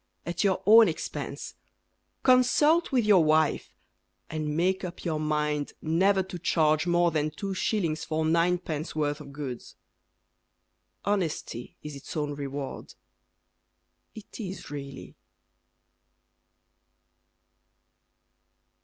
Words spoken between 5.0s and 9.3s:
your mind Never to charge More than 2s. For 9d. worth